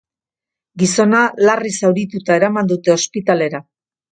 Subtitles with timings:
[0.83, 1.19] Gizona
[1.49, 3.63] larri zaurituta eraman dute ospitalera.